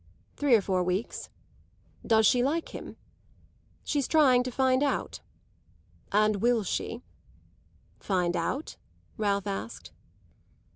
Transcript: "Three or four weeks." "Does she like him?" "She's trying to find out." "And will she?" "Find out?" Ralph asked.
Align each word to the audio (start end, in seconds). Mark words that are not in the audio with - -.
"Three 0.35 0.55
or 0.55 0.61
four 0.63 0.83
weeks." 0.83 1.29
"Does 2.03 2.25
she 2.25 2.41
like 2.41 2.69
him?" 2.69 2.97
"She's 3.83 4.07
trying 4.07 4.41
to 4.41 4.49
find 4.51 4.81
out." 4.81 5.19
"And 6.11 6.37
will 6.37 6.63
she?" 6.63 7.03
"Find 7.99 8.35
out?" 8.35 8.77
Ralph 9.19 9.45
asked. 9.45 9.91